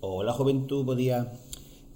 o 0.00 0.22
la 0.22 0.32
juventud 0.32 0.84
podía 0.84 1.32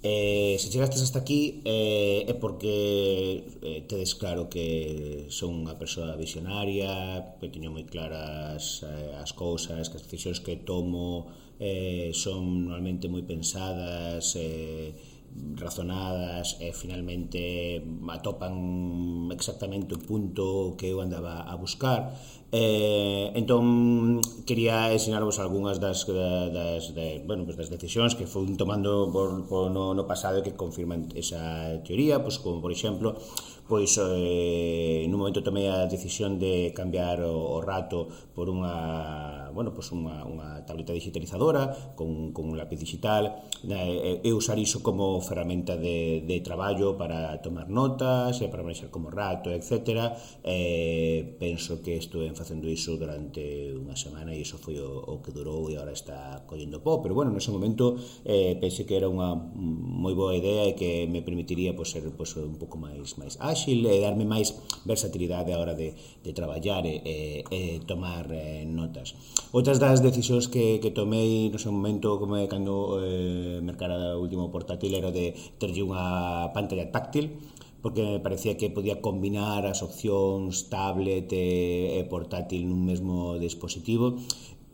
eh, 0.07 0.55
se 0.59 0.69
chegastes 0.69 1.01
hasta 1.01 1.19
aquí 1.19 1.61
eh, 1.65 2.29
é 2.29 2.33
porque 2.37 3.57
eh, 3.65 3.81
tedes 3.89 4.13
claro 4.13 4.45
que 4.53 5.25
son 5.33 5.65
unha 5.65 5.73
persoa 5.81 6.13
visionaria, 6.13 7.33
que 7.41 7.49
teño 7.49 7.73
moi 7.73 7.89
claras 7.89 8.85
eh, 8.85 9.17
as 9.17 9.33
cousas, 9.33 9.89
que 9.89 9.97
as 9.97 10.05
decisións 10.05 10.45
que 10.45 10.61
tomo 10.61 11.33
eh, 11.57 12.13
son 12.13 12.69
normalmente 12.69 13.09
moi 13.09 13.25
pensadas, 13.25 14.37
eh, 14.37 14.93
razonadas 15.55 16.57
e 16.63 16.71
finalmente 16.71 17.83
atopan 18.07 19.27
exactamente 19.31 19.95
o 19.95 19.99
punto 19.99 20.75
que 20.79 20.91
eu 20.91 21.03
andaba 21.03 21.43
a 21.43 21.55
buscar. 21.59 22.15
Eh, 22.55 23.35
entón 23.35 24.23
quería 24.47 24.93
ensinarvos 24.95 25.43
algunhas 25.43 25.83
das, 25.83 26.07
das, 26.07 26.95
de, 26.95 27.19
bueno, 27.27 27.43
pues 27.43 27.59
das 27.59 27.67
decisións 27.67 28.15
que 28.15 28.23
fui 28.23 28.47
tomando 28.55 29.11
por, 29.11 29.43
por 29.43 29.67
no, 29.71 29.91
no 29.91 30.07
pasado 30.07 30.39
que 30.39 30.55
confirman 30.55 31.11
esa 31.19 31.83
teoría. 31.83 32.23
Pues 32.23 32.39
como 32.39 32.63
por 32.63 32.71
exemplo 32.71 33.19
pois 33.65 33.97
eh, 33.97 35.09
nun 35.09 35.25
momento 35.25 35.41
tomei 35.41 35.65
a 35.65 35.89
decisión 35.89 36.37
de 36.37 36.69
cambiar 36.77 37.25
o, 37.25 37.57
o 37.57 37.59
rato 37.65 38.05
por 38.37 38.45
unha 38.45 39.44
bueno, 39.55 39.71
pues 39.71 39.87
unha, 39.95 40.27
unha 40.27 40.67
tableta 40.67 40.91
digitalizadora 40.91 41.95
con, 41.95 42.35
con 42.35 42.51
un 42.51 42.59
lápiz 42.59 42.75
digital 42.75 43.47
e, 43.63 44.19
e 44.19 44.29
usar 44.35 44.59
iso 44.59 44.83
como 44.83 45.23
ferramenta 45.23 45.79
de, 45.79 46.27
de 46.27 46.43
traballo 46.43 46.99
para 46.99 47.39
tomar 47.39 47.71
notas 47.71 48.43
e 48.43 48.51
para 48.51 48.67
manexar 48.67 48.91
como 48.91 49.07
rato, 49.07 49.47
etc. 49.49 50.11
Eh, 50.43 51.39
penso 51.39 51.79
que 51.79 51.95
estuve 51.95 52.27
facendo 52.35 52.67
iso 52.67 52.99
durante 52.99 53.71
unha 53.71 53.95
semana 53.95 54.35
e 54.35 54.43
iso 54.43 54.59
foi 54.59 54.75
o, 54.77 54.99
o 54.99 55.23
que 55.23 55.31
durou 55.31 55.71
e 55.71 55.79
agora 55.79 55.95
está 55.95 56.43
collendo 56.43 56.83
pó, 56.83 56.99
pero 56.99 57.15
bueno, 57.15 57.31
nese 57.31 57.55
momento 57.55 57.95
eh, 58.27 58.59
pensei 58.59 58.83
que 58.83 58.99
era 58.99 59.07
unha 59.07 59.31
moi 59.55 60.11
boa 60.11 60.35
idea 60.35 60.67
e 60.67 60.75
que 60.75 61.07
me 61.07 61.23
permitiría 61.23 61.71
pues, 61.71 61.95
ser 61.95 62.03
pues, 62.11 62.35
un 62.35 62.59
pouco 62.59 62.75
máis 62.75 63.15
máis 63.15 63.39
áxil 63.39 63.87
e 63.87 64.03
darme 64.03 64.27
máis 64.27 64.51
versatilidade 64.83 65.55
a 65.55 65.61
hora 65.63 65.73
de, 65.73 65.95
de 65.95 66.31
traballar 66.35 66.83
e, 66.83 66.99
e, 67.05 67.15
e 67.47 67.59
tomar 67.87 68.27
eh, 68.35 68.67
notas. 68.67 69.15
Outras 69.51 69.77
das 69.77 70.01
decisións 70.01 70.47
que, 70.47 70.79
que 70.79 70.89
tomei 70.95 71.51
no 71.51 71.59
seu 71.59 71.71
momento 71.75 72.17
como 72.17 72.39
é 72.39 72.47
cando 72.47 72.97
eh, 73.03 73.59
mercara 73.61 74.17
o 74.17 74.23
último 74.25 74.49
portátil 74.49 74.95
era 74.95 75.11
de 75.11 75.35
terlle 75.59 75.85
unha 75.85 76.49
pantalla 76.55 76.87
táctil 76.89 77.37
porque 77.85 78.01
me 78.01 78.19
parecía 78.19 78.57
que 78.57 78.73
podía 78.73 78.97
combinar 78.97 79.61
as 79.69 79.85
opcións 79.85 80.73
tablet 80.73 81.29
e, 81.29 82.01
e 82.01 82.01
portátil 82.09 82.65
nun 82.65 82.81
mesmo 82.81 83.37
dispositivo 83.37 84.17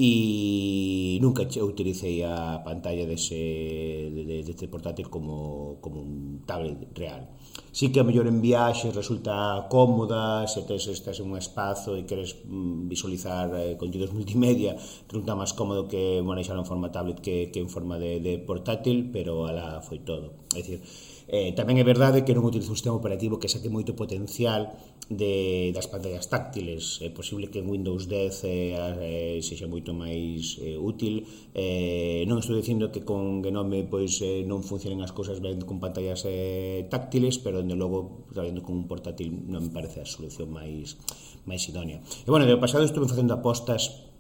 e 0.02 1.20
nunca 1.22 1.46
utilicei 1.62 2.26
a 2.26 2.58
pantalla 2.66 3.06
dese, 3.06 4.10
deste 4.42 4.66
portátil 4.66 5.14
como, 5.14 5.78
como 5.78 6.02
un 6.02 6.42
tablet 6.50 6.90
real. 6.98 7.30
Si 7.70 7.94
que 7.94 8.02
a 8.02 8.04
mellor 8.04 8.26
en 8.26 8.42
viaxe 8.42 8.90
resulta 8.90 9.70
cómoda, 9.70 10.50
se 10.50 10.66
tes, 10.66 10.90
estás 10.90 11.22
en 11.22 11.30
un 11.30 11.38
espazo 11.38 11.94
e 11.94 12.10
queres 12.10 12.34
mm, 12.50 12.90
visualizar 12.90 13.54
eh, 13.54 13.78
contidos 13.78 14.10
multimedia, 14.10 14.74
resulta 15.06 15.38
máis 15.38 15.54
cómodo 15.54 15.86
que 15.86 16.26
manexar 16.26 16.58
en 16.58 16.66
forma 16.66 16.90
tablet 16.90 17.22
que, 17.22 17.54
que 17.54 17.62
en 17.62 17.70
forma 17.70 18.02
de, 18.02 18.18
de 18.18 18.42
portátil, 18.42 19.14
pero 19.14 19.46
alá 19.46 19.86
foi 19.86 20.02
todo. 20.02 20.42
É 20.58 20.66
dicir, 20.66 20.82
Eh, 21.28 21.54
tamén 21.54 21.78
é 21.78 21.86
verdade 21.86 22.24
que 22.26 22.34
non 22.34 22.48
utilizo 22.48 22.74
un 22.74 22.80
sistema 22.80 22.98
operativo 22.98 23.38
que 23.38 23.52
saque 23.52 23.70
moito 23.70 23.94
potencial 23.94 24.74
de, 25.12 25.72
das 25.76 25.92
pantallas 25.92 26.32
táctiles. 26.32 27.04
É 27.04 27.12
posible 27.12 27.52
que 27.52 27.60
en 27.60 27.68
Windows 27.68 28.08
10 28.08 28.46
eh, 28.46 29.38
eh, 29.38 29.38
sexa 29.44 29.68
moito 29.68 29.92
máis 29.92 30.58
eh, 30.64 30.80
útil. 30.80 31.28
Eh, 31.54 32.24
non 32.26 32.40
estou 32.40 32.56
dicindo 32.56 32.90
que 32.90 33.04
con 33.04 33.44
Genome 33.44 33.84
pois, 33.86 34.22
eh, 34.24 34.48
non 34.48 34.64
funcionen 34.64 35.04
as 35.04 35.12
cousas 35.12 35.44
ben 35.44 35.62
con 35.68 35.84
pantallas 35.84 36.24
eh, 36.26 36.88
táctiles, 36.88 37.38
pero, 37.44 37.60
dende 37.60 37.76
logo, 37.76 38.28
traballando 38.32 38.64
con 38.64 38.80
un 38.80 38.86
portátil 38.88 39.30
non 39.52 39.68
me 39.68 39.72
parece 39.72 40.02
a 40.02 40.08
solución 40.08 40.52
máis 40.52 40.98
máis 41.46 41.66
idónea. 41.68 42.00
E, 42.26 42.30
bueno, 42.30 42.46
de 42.46 42.58
pasado 42.58 42.86
estuve 42.86 43.10
facendo 43.10 43.34
apostas 43.34 44.11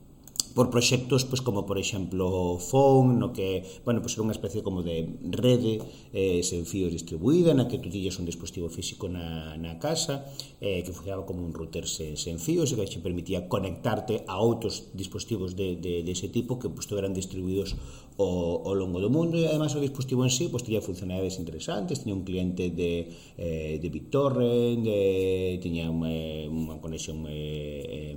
por 0.51 0.69
proxectos 0.69 1.23
pois, 1.25 1.41
como 1.41 1.65
por 1.65 1.79
exemplo 1.79 2.59
FON, 2.59 3.17
no 3.17 3.31
que, 3.31 3.63
bueno, 3.87 4.03
pois 4.03 4.13
era 4.15 4.27
unha 4.27 4.35
especie 4.35 4.61
como 4.61 4.83
de 4.83 5.07
rede 5.31 5.79
eh, 6.11 6.43
sen 6.43 6.67
fíos 6.67 6.91
distribuída, 6.91 7.55
na 7.55 7.71
que 7.71 7.79
tú 7.79 7.87
tillas 7.87 8.19
un 8.19 8.27
dispositivo 8.27 8.67
físico 8.67 9.07
na, 9.07 9.55
na 9.55 9.79
casa, 9.79 10.27
eh, 10.59 10.83
que 10.83 10.91
funcionaba 10.91 11.25
como 11.25 11.41
un 11.41 11.55
router 11.55 11.87
sen, 11.87 12.19
sen 12.19 12.37
fíos 12.37 12.69
e 12.71 12.77
que 12.77 12.85
te 12.85 12.99
permitía 12.99 13.47
conectarte 13.47 14.27
a 14.27 14.37
outros 14.37 14.91
dispositivos 14.93 15.55
de, 15.55 15.79
de, 15.79 16.03
de 16.03 16.11
ese 16.11 16.27
tipo 16.27 16.59
que 16.59 16.67
pois, 16.67 16.85
eran 16.91 17.15
distribuídos 17.15 17.79
o, 18.19 18.61
o 18.67 18.71
longo 18.75 18.99
do 18.99 19.09
mundo. 19.09 19.39
E 19.39 19.47
además 19.47 19.73
o 19.73 19.81
dispositivo 19.81 20.27
en 20.27 20.31
sí 20.33 20.51
pois, 20.51 20.67
tiña 20.67 20.83
funcionalidades 20.83 21.39
interesantes, 21.39 22.03
tiña 22.03 22.19
un 22.19 22.27
cliente 22.27 22.69
de, 22.69 23.07
eh, 23.39 23.79
de 23.79 23.87
BitTorrent, 23.87 24.83
de, 24.83 25.57
tiña 25.63 25.87
unha, 25.87 26.51
unha 26.51 26.75
conexión 26.83 27.23
eh, 27.25 28.11
eh, 28.11 28.15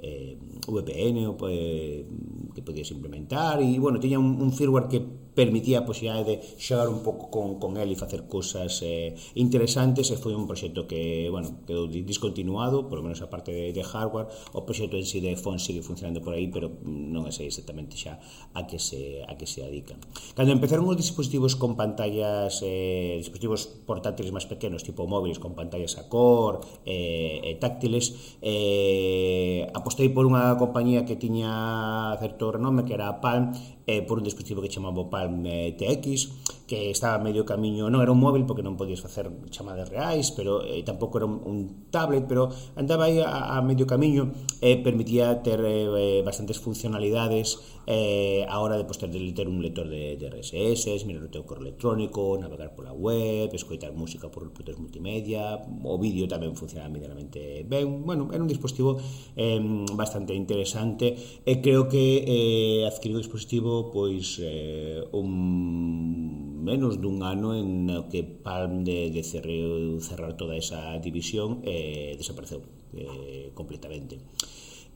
eh 0.00 0.34
VPN 0.72 1.26
o, 1.26 1.36
eh, 1.48 2.06
que 2.54 2.62
podías 2.62 2.90
implementar 2.90 3.60
e, 3.60 3.78
bueno, 3.78 4.00
tiña 4.00 4.18
un, 4.18 4.40
un 4.40 4.52
firmware 4.52 4.88
que 4.88 5.23
permitía 5.34 5.82
a 5.82 5.84
posibilidade 5.84 6.24
de 6.24 6.36
xogar 6.56 6.86
un 6.88 7.02
pouco 7.02 7.28
con, 7.28 7.58
con 7.58 7.74
el 7.76 7.90
e 7.90 7.98
facer 7.98 8.30
cousas 8.30 8.80
eh, 8.86 9.18
interesantes 9.34 10.14
e 10.14 10.16
foi 10.16 10.32
un 10.32 10.46
proxecto 10.46 10.86
que, 10.86 11.26
bueno, 11.28 11.66
quedou 11.66 11.90
discontinuado, 11.90 12.86
por 12.86 13.02
lo 13.02 13.10
menos 13.10 13.20
a 13.20 13.28
parte 13.28 13.50
de, 13.50 13.74
de 13.74 13.82
hardware, 13.82 14.30
o 14.54 14.62
proxecto 14.62 14.94
en 14.94 15.04
sí 15.04 15.18
de 15.18 15.34
Fon 15.34 15.58
sigue 15.58 15.82
funcionando 15.82 16.22
por 16.22 16.38
aí, 16.38 16.46
pero 16.46 16.70
non 16.86 17.26
sei 17.34 17.50
exactamente 17.50 17.98
xa 17.98 18.22
a 18.54 18.62
que 18.70 18.78
se, 18.78 19.26
a 19.26 19.34
que 19.34 19.50
se 19.50 19.66
adican. 19.66 19.98
Cando 20.38 20.54
empezaron 20.54 20.86
os 20.86 20.94
dispositivos 20.94 21.58
con 21.58 21.74
pantallas, 21.74 22.62
eh, 22.62 23.18
dispositivos 23.18 23.66
portátiles 23.66 24.30
máis 24.30 24.46
pequenos, 24.46 24.86
tipo 24.86 25.10
móviles 25.10 25.42
con 25.42 25.58
pantallas 25.58 25.98
a 25.98 26.06
cor, 26.06 26.62
eh, 26.86 27.42
e 27.42 27.58
táctiles, 27.58 28.38
eh, 28.38 29.66
apostei 29.74 30.06
por 30.14 30.30
unha 30.30 30.54
compañía 30.54 31.02
que 31.02 31.18
tiña 31.18 32.14
certo 32.22 32.54
renome, 32.54 32.86
que 32.86 32.94
era 32.94 33.10
a 33.10 33.18
Palm, 33.18 33.50
eh, 33.90 34.00
por 34.06 34.22
un 34.22 34.24
dispositivo 34.24 34.62
que 34.62 34.70
chamaba 34.70 35.10
Palm 35.10 35.23
eh, 35.26 35.76
TX, 35.76 36.64
que 36.66 36.90
estaba 36.90 37.18
medio 37.20 37.44
camiño, 37.44 37.92
non 37.92 38.00
era 38.00 38.12
un 38.12 38.20
móvil 38.20 38.48
porque 38.48 38.64
non 38.64 38.80
podías 38.80 39.04
facer 39.04 39.28
chamadas 39.52 39.92
reais, 39.92 40.32
pero 40.32 40.64
eh, 40.64 40.80
tampouco 40.80 41.20
era 41.20 41.28
un, 41.28 41.44
un 41.44 41.58
tablet, 41.92 42.24
pero 42.24 42.48
andaba 42.74 43.04
aí 43.06 43.20
a, 43.20 43.56
a 43.56 43.60
medio 43.60 43.84
camiño 43.84 44.32
e 44.64 44.72
eh, 44.72 44.76
permitía 44.80 45.44
ter 45.44 45.60
eh, 45.60 45.86
eh, 45.92 46.20
bastantes 46.24 46.56
funcionalidades 46.56 47.60
eh, 47.86 48.46
a 48.48 48.60
hora 48.60 48.76
de 48.76 48.84
poster 48.84 49.10
pues, 49.10 49.34
ter 49.34 49.48
un 49.48 49.60
lector 49.60 49.88
de, 49.88 50.16
de 50.16 50.30
RSS, 50.30 51.04
mirar 51.04 51.28
o 51.28 51.30
teu 51.30 51.44
correo 51.44 51.68
electrónico, 51.68 52.32
navegar 52.40 52.72
pola 52.72 52.96
web, 52.96 53.52
escoitar 53.52 53.92
música 53.92 54.32
por 54.32 54.48
reproductores 54.48 54.80
multimedia, 54.80 55.60
o 55.84 56.00
vídeo 56.00 56.24
tamén 56.24 56.56
funcionaba 56.56 56.88
medianamente 56.88 57.60
ben. 57.68 58.08
Bueno, 58.08 58.32
era 58.32 58.40
un 58.40 58.48
dispositivo 58.48 58.96
eh, 59.36 59.60
bastante 59.92 60.32
interesante 60.32 61.12
e 61.44 61.60
creo 61.60 61.92
que 61.92 62.24
eh, 62.24 62.88
adquirir 62.88 63.20
o 63.20 63.22
dispositivo 63.22 63.92
pois 63.92 64.40
eh, 64.40 65.04
un 65.14 66.64
menos 66.64 66.98
dun 66.98 67.22
ano 67.22 67.54
en 67.54 67.86
que 68.10 68.24
Palm 68.24 68.82
de, 68.82 69.10
de 69.14 69.22
cerreo, 69.22 70.00
cerrar 70.00 70.34
toda 70.36 70.56
esa 70.56 70.96
división 70.98 71.60
e 71.62 72.12
eh, 72.12 72.18
desapareceu 72.18 72.60
eh, 72.96 73.52
completamente. 73.54 74.18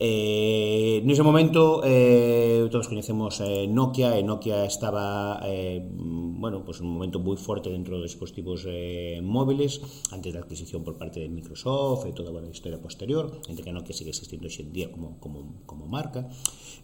Eh, 0.00 1.03
nese 1.03 1.26
momento 1.26 1.82
eh, 1.82 2.70
todos 2.70 2.86
coñecemos 2.86 3.42
eh, 3.42 3.66
Nokia 3.66 4.14
e 4.14 4.22
Nokia 4.22 4.62
estaba 4.62 5.42
eh, 5.42 5.82
bueno, 5.91 6.62
pues 6.62 6.78
un 6.78 6.94
momento 6.94 7.19
moi 7.19 7.34
forte 7.34 7.66
dentro 7.66 7.98
dos 7.98 8.06
dispositivos 8.06 8.62
eh, 8.70 9.19
móviles 9.19 9.82
antes 10.14 10.31
da 10.31 10.47
adquisición 10.47 10.87
por 10.87 10.94
parte 11.03 11.19
de 11.19 11.26
Microsoft 11.26 12.06
e 12.06 12.14
toda 12.14 12.31
a 12.31 12.47
historia 12.47 12.78
posterior 12.78 13.42
entre 13.50 13.66
que 13.66 13.75
Nokia 13.75 13.91
sigue 13.91 14.14
existindo 14.14 14.47
hoxe 14.47 14.70
día 14.70 14.87
como, 14.94 15.19
como, 15.19 15.66
como 15.66 15.91
marca. 15.91 16.31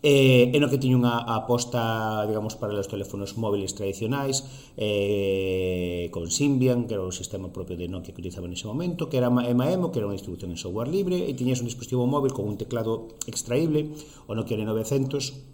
Eh, 0.03 0.51
e 0.51 0.59
no 0.59 0.67
que 0.67 0.83
tiña 0.83 0.99
unha 0.99 1.15
aposta 1.23 2.27
digamos 2.27 2.59
para 2.59 2.75
os 2.75 2.91
teléfonos 2.91 3.39
móviles 3.39 3.79
tradicionais 3.79 4.43
eh, 4.75 6.11
con 6.11 6.35
Symbian 6.35 6.91
que 6.91 6.99
era 6.99 7.07
o 7.07 7.15
sistema 7.15 7.47
propio 7.55 7.79
de 7.79 7.87
Nokia 7.87 8.11
que 8.11 8.27
utilizaba 8.27 8.51
nese 8.51 8.67
momento 8.67 9.07
que 9.07 9.23
era 9.23 9.31
MAEMO 9.31 9.95
que 9.95 10.03
era 10.03 10.11
unha 10.11 10.19
distribución 10.19 10.51
en 10.51 10.59
software 10.59 10.91
libre 10.91 11.31
e 11.31 11.33
tiñas 11.39 11.63
un 11.63 11.71
dispositivo 11.71 12.11
móvil 12.11 12.35
con 12.35 12.51
un 12.51 12.59
teclado 12.59 13.04
extraíble, 13.27 13.91
o 14.27 14.35
no 14.35 14.45
que 14.45 14.55
en 14.55 14.65
900 14.65 15.54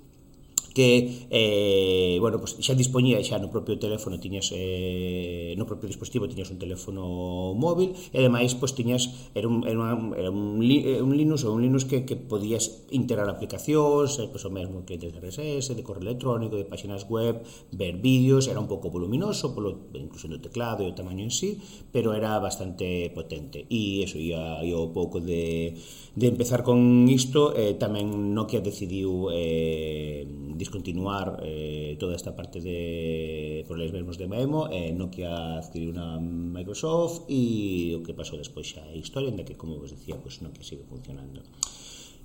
que 0.75 1.27
eh, 1.31 2.19
bueno, 2.21 2.39
pues 2.39 2.57
xa 2.61 2.75
dispoñía 2.79 3.19
xa 3.23 3.39
no 3.43 3.51
propio 3.51 3.79
teléfono 3.79 4.23
tiñas 4.23 4.55
eh, 4.55 5.55
no 5.59 5.67
propio 5.67 5.91
dispositivo 5.91 6.31
tiñas 6.31 6.51
un 6.51 6.59
teléfono 6.63 7.53
móvil 7.55 7.95
e 8.15 8.23
ademais 8.23 8.55
pois 8.55 8.73
tiñas 8.75 9.31
era 9.35 9.51
un, 9.51 9.67
era, 9.67 9.79
un, 9.95 10.15
era 10.15 10.31
un, 10.31 10.63
eh, 10.63 11.03
un 11.03 11.13
Linux 11.15 11.43
ou 11.45 11.57
un 11.57 11.63
Linux 11.63 11.85
que, 11.85 12.07
que 12.07 12.15
podías 12.15 12.87
integrar 12.95 13.27
aplicacións 13.27 14.19
eh, 14.23 14.31
pois 14.31 14.45
o 14.47 14.51
mesmo 14.51 14.87
que 14.87 14.99
de 15.01 15.11
RSS, 15.11 15.75
de 15.75 15.83
correo 15.83 16.07
electrónico, 16.07 16.55
de 16.57 16.67
páxinas 16.67 17.07
web, 17.11 17.43
ver 17.73 17.99
vídeos, 17.99 18.47
era 18.47 18.61
un 18.61 18.69
pouco 18.71 18.91
voluminoso 18.91 19.55
polo 19.55 19.91
incluso 19.95 20.29
no 20.29 20.39
teclado 20.39 20.87
e 20.87 20.91
o 20.91 20.95
tamaño 20.95 21.27
en 21.27 21.35
sí, 21.35 21.59
pero 21.91 22.15
era 22.15 22.39
bastante 22.39 23.11
potente. 23.11 23.67
E 23.71 24.07
eso 24.07 24.19
ia, 24.19 24.63
ia 24.63 24.79
o 24.79 24.95
pouco 24.95 25.19
de, 25.19 25.75
de 26.15 26.27
empezar 26.27 26.63
con 26.63 27.09
isto, 27.09 27.55
eh, 27.57 27.75
tamén 27.75 28.35
Nokia 28.35 28.63
decidiu 28.63 29.31
eh, 29.35 30.27
discontinuar 30.61 31.41
eh, 31.41 31.97
toda 31.97 32.13
esta 32.13 32.37
parte 32.37 32.61
de 32.61 33.65
problemas 33.65 33.97
mesmos 33.97 34.17
de 34.21 34.29
Maemo 34.29 34.69
eh, 34.69 34.93
Nokia 34.93 35.57
adquiriu 35.57 35.97
unha 35.97 36.21
Microsoft 36.21 37.25
e 37.33 37.97
o 37.97 38.05
que 38.05 38.13
pasou 38.13 38.37
despois 38.37 38.69
xa 38.69 38.85
é 38.93 39.01
historia 39.01 39.33
en 39.33 39.41
que, 39.41 39.57
como 39.57 39.81
vos 39.81 39.97
decía, 39.97 40.21
pues, 40.21 40.45
Nokia 40.45 40.61
sigue 40.61 40.85
funcionando. 40.85 41.41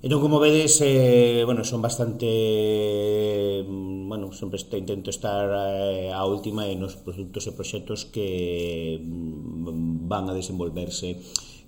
Entón, 0.04 0.20
como 0.20 0.36
vedes, 0.38 0.76
eh, 0.84 1.42
bueno, 1.48 1.64
son 1.64 1.80
bastante... 1.80 3.64
Bueno, 3.66 4.30
sempre 4.30 4.60
este, 4.60 4.76
intento 4.76 5.08
estar 5.08 5.48
eh, 5.48 6.12
a 6.12 6.22
última 6.28 6.68
en 6.68 6.84
os 6.84 7.00
produtos 7.00 7.48
e 7.48 7.56
proxectos 7.56 8.04
que 8.04 9.00
mm, 9.00 10.04
van 10.04 10.28
a 10.28 10.36
desenvolverse 10.36 11.16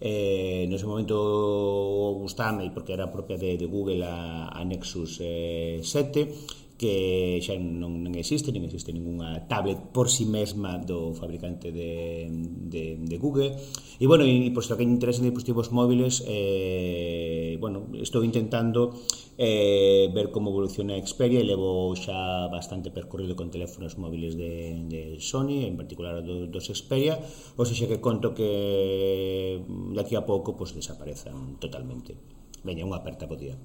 Eh, 0.00 0.66
no 0.68 0.76
ese 0.76 0.86
momento 0.86 1.16
gustame 2.20 2.70
porque 2.70 2.92
era 2.92 3.10
propia 3.10 3.36
de, 3.36 3.58
de 3.58 3.66
Google 3.66 4.04
a, 4.04 4.48
a 4.48 4.64
Nexus 4.64 5.18
eh, 5.20 5.80
7 5.82 6.68
que 6.78 7.42
xa 7.42 7.58
non, 7.58 8.06
non 8.06 8.14
existe, 8.14 8.54
non 8.54 8.62
existe 8.62 8.94
ninguna 8.94 9.50
tablet 9.50 9.90
por 9.90 10.06
si 10.06 10.22
sí 10.22 10.30
mesma 10.30 10.78
do 10.78 11.10
fabricante 11.10 11.75
de, 11.75 12.30
de, 12.70 13.02
de 13.02 13.16
Google. 13.19 13.58
E, 13.98 14.06
bueno, 14.06 14.22
e, 14.22 14.46
por 14.54 14.62
posto 14.62 14.78
que 14.78 14.86
interesa 14.86 15.19
en 15.19 15.34
dispositivos 15.34 15.75
móviles, 15.75 16.22
eh, 16.30 17.58
bueno, 17.58 17.90
estou 17.98 18.22
intentando 18.22 18.94
eh, 19.34 20.06
ver 20.14 20.30
como 20.30 20.54
evoluciona 20.54 20.94
a 20.94 21.02
Xperia 21.02 21.42
e 21.42 21.46
levo 21.50 21.90
xa 21.98 22.46
bastante 22.46 22.94
percorrido 22.94 23.34
con 23.34 23.50
teléfonos 23.50 23.98
móviles 23.98 24.38
de, 24.38 24.86
de 24.86 25.19
Sony, 25.19 25.66
en 25.66 25.74
particular 25.74 26.22
do, 26.22 26.46
dos 26.46 26.70
Xperia, 26.70 27.19
ou 27.58 27.66
seja 27.66 27.90
que 27.90 27.98
conto 27.98 28.31
que 28.38 29.58
mm, 29.66 29.98
daqui 29.98 30.14
a 30.14 30.22
pouco 30.22 30.54
pues, 30.54 30.78
desaparezan 30.78 31.58
totalmente. 31.58 32.14
Veña, 32.62 32.86
unha 32.86 33.02
aperta 33.02 33.26
po 33.26 33.34
día. 33.34 33.58